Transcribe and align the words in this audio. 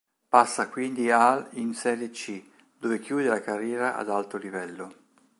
Passa 0.29 0.67
quindi 0.67 1.11
al 1.11 1.47
in 1.51 1.75
Serie 1.75 2.09
C, 2.09 2.43
dove 2.79 2.97
chiude 2.99 3.27
la 3.27 3.39
carriera 3.39 3.95
ad 3.95 4.09
alto 4.09 4.37
livello. 4.37 4.91